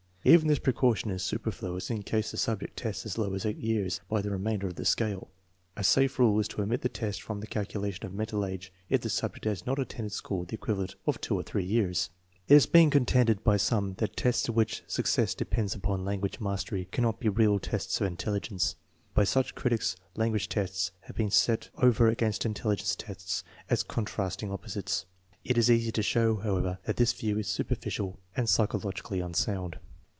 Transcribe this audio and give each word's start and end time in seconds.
Even 0.23 0.49
this 0.49 0.59
pre 0.59 0.71
caution 0.73 1.09
is 1.09 1.23
superfluous 1.23 1.89
in 1.89 2.03
case 2.03 2.29
the 2.29 2.37
subject 2.37 2.77
tests 2.77 3.07
as 3.07 3.17
low 3.17 3.33
as 3.33 3.43
8 3.43 3.57
years 3.57 4.01
by 4.07 4.21
the 4.21 4.29
remainder 4.29 4.67
of 4.67 4.75
the 4.75 4.85
scale. 4.85 5.29
A 5.75 5.83
safe 5.83 6.19
rule 6.19 6.39
is 6.39 6.47
to 6.49 6.61
omit 6.61 6.81
the 6.81 6.89
test 6.89 7.23
from 7.23 7.39
the 7.39 7.47
calculation 7.47 8.05
of 8.05 8.13
mental 8.13 8.45
age 8.45 8.71
if 8.87 9.01
the 9.01 9.09
subject 9.09 9.45
has 9.45 9.65
not 9.65 9.79
attended 9.79 10.11
school 10.11 10.45
the 10.45 10.53
equivalent 10.53 10.93
of 11.07 11.19
two 11.21 11.33
or 11.33 11.41
three 11.41 11.63
years. 11.63 12.11
It 12.47 12.53
has 12.53 12.67
been 12.67 12.91
contended 12.91 13.43
by 13.43 13.57
some 13.57 13.95
that 13.95 14.15
tests 14.15 14.47
in 14.47 14.53
which 14.53 14.83
suc 14.85 15.07
cess 15.07 15.33
depends 15.33 15.73
upon 15.73 16.05
language 16.05 16.39
mastery 16.39 16.87
cannot 16.91 17.19
be 17.19 17.27
real 17.27 17.57
tests 17.57 17.99
of 17.99 18.05
intelligence. 18.05 18.75
By 19.15 19.23
such 19.23 19.55
critics 19.55 19.95
language 20.15 20.49
tests 20.49 20.91
have 21.05 21.15
been 21.15 21.31
set 21.31 21.69
over 21.79 22.09
against 22.09 22.45
intelligence 22.45 22.95
tests 22.95 23.43
as 23.71 23.81
contrasting 23.81 24.51
opposites. 24.51 25.07
It 25.43 25.57
is 25.57 25.71
easy 25.71 25.91
to 25.91 26.03
show, 26.03 26.35
however, 26.35 26.77
that 26.85 26.97
this 26.97 27.11
view 27.11 27.39
is 27.39 27.47
superficial 27.47 28.19
and 28.37 28.47
psychologically 28.47 29.19
unsound. 29.19 29.79